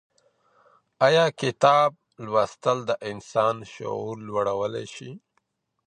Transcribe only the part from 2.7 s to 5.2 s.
د انسان شعور لوړولی سي؟